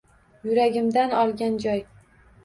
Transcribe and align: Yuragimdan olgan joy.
Yuragimdan 0.45 1.13
olgan 1.17 1.59
joy. 1.65 1.83